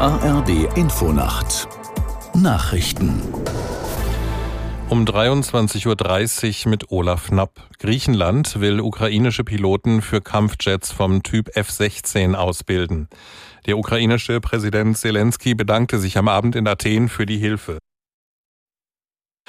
[0.00, 1.68] ARD Infonacht
[2.34, 3.20] Nachrichten
[4.88, 7.68] um 23.30 Uhr mit Olaf Knapp.
[7.78, 13.10] Griechenland will ukrainische Piloten für Kampfjets vom Typ F-16 ausbilden.
[13.66, 17.76] Der ukrainische Präsident Zelensky bedankte sich am Abend in Athen für die Hilfe.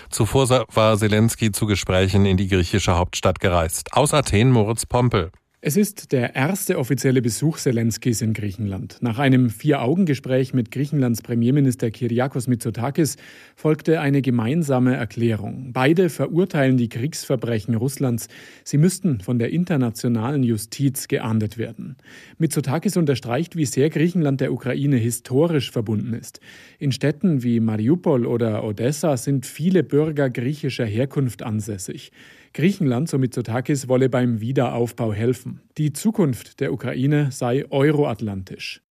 [0.09, 3.93] Zuvor war Zelensky zu Gesprächen in die griechische Hauptstadt gereist.
[3.93, 5.31] Aus Athen Moritz Pompel.
[5.63, 8.97] Es ist der erste offizielle Besuch Zelenskis in Griechenland.
[9.01, 13.15] Nach einem Vier-Augen-Gespräch mit Griechenlands Premierminister Kyriakos Mitsotakis
[13.55, 15.69] folgte eine gemeinsame Erklärung.
[15.71, 18.27] Beide verurteilen die Kriegsverbrechen Russlands.
[18.63, 21.95] Sie müssten von der internationalen Justiz geahndet werden.
[22.39, 26.39] Mitsotakis unterstreicht, wie sehr Griechenland der Ukraine historisch verbunden ist.
[26.79, 32.11] In Städten wie Mariupol oder Odessa sind viele Bürger griechischer Herkunft ansässig.
[32.53, 35.50] Griechenland, so Mitsotakis, wolle beim Wiederaufbau helfen.
[35.77, 38.81] Die Zukunft der Ukraine sei euroatlantisch.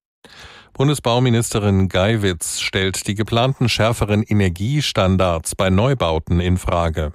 [0.72, 7.12] Bundesbauministerin Geiwitz stellt die geplanten schärferen Energiestandards bei Neubauten in Frage.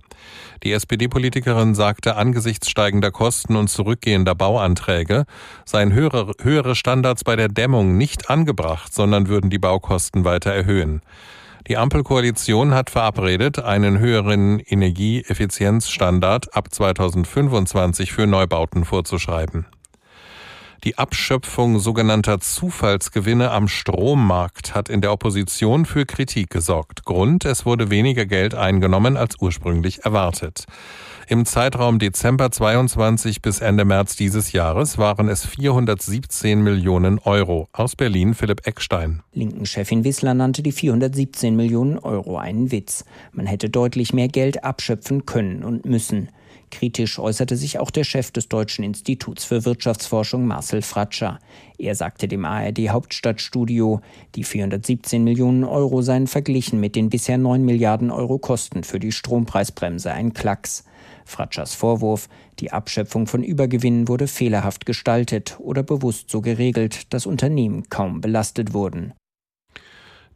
[0.63, 5.25] Die SPD-Politikerin sagte, angesichts steigender Kosten und zurückgehender Bauanträge
[5.65, 11.01] seien höhere, höhere Standards bei der Dämmung nicht angebracht, sondern würden die Baukosten weiter erhöhen.
[11.67, 19.65] Die Ampelkoalition hat verabredet, einen höheren Energieeffizienzstandard ab 2025 für Neubauten vorzuschreiben.
[20.83, 27.03] Die Abschöpfung sogenannter Zufallsgewinne am Strommarkt hat in der Opposition für Kritik gesorgt.
[27.03, 30.65] Grund, es wurde weniger Geld eingenommen als ursprünglich erwartet.
[31.27, 37.67] Im Zeitraum Dezember 22 bis Ende März dieses Jahres waren es 417 Millionen Euro.
[37.73, 39.23] Aus Berlin Philipp Eckstein.
[39.33, 43.05] Linken-Chefin Wissler nannte die 417 Millionen Euro einen Witz.
[43.31, 46.29] Man hätte deutlich mehr Geld abschöpfen können und müssen.
[46.71, 51.39] Kritisch äußerte sich auch der Chef des Deutschen Instituts für Wirtschaftsforschung Marcel Fratscher.
[51.77, 54.01] Er sagte dem ARD Hauptstadtstudio,
[54.35, 59.11] die 417 Millionen Euro seien verglichen mit den bisher 9 Milliarden Euro Kosten für die
[59.11, 60.83] Strompreisbremse ein Klacks.
[61.25, 62.29] Fratschers Vorwurf,
[62.59, 68.73] die Abschöpfung von Übergewinnen wurde fehlerhaft gestaltet oder bewusst so geregelt, dass Unternehmen kaum belastet
[68.73, 69.13] wurden.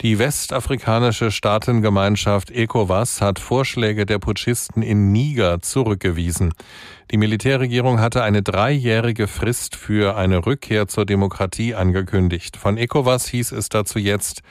[0.02, 6.54] Die westafrikanische Staatengemeinschaft ECOWAS hat Vorschläge der Putschisten in Niger zurückgewiesen.
[7.12, 12.56] Die Militärregierung hatte eine dreijährige Frist für eine Rückkehr zur Demokratie angekündigt.
[12.56, 14.42] Von ECOWAS hieß es dazu jetzt,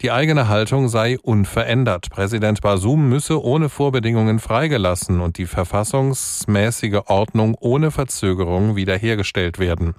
[0.00, 2.08] die eigene Haltung sei unverändert.
[2.08, 9.96] Präsident Basum müsse ohne Vorbedingungen freigelassen und die verfassungsmäßige Ordnung ohne Verzögerung wiederhergestellt werden.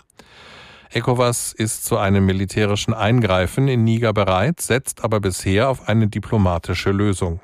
[0.91, 6.89] ECOWAS ist zu einem militärischen Eingreifen in Niger bereit, setzt aber bisher auf eine diplomatische
[6.89, 7.41] Lösung.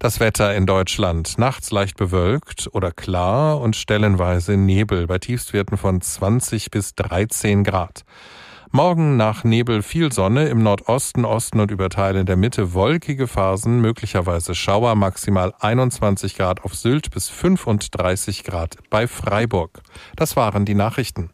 [0.00, 1.38] Das Wetter in Deutschland.
[1.38, 8.02] Nachts leicht bewölkt oder klar und stellenweise Nebel bei Tiefstwerten von 20 bis 13 Grad.
[8.72, 13.80] Morgen nach Nebel viel Sonne, im Nordosten, Osten und über Teile der Mitte wolkige Phasen,
[13.80, 19.82] möglicherweise Schauer, maximal 21 Grad auf Sylt bis 35 Grad bei Freiburg.
[20.16, 21.30] Das waren die Nachrichten.